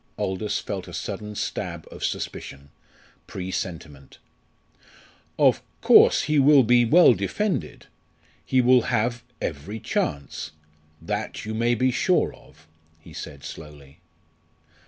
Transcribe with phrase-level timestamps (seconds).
[0.17, 2.71] Aldous felt a sudden stab of suspicion
[3.27, 4.17] presentiment.
[5.37, 7.85] "Of course he will be well defended;
[8.43, 10.53] he will have every chance;
[10.99, 12.65] that you may be sure of,"
[12.99, 13.99] he said slowly.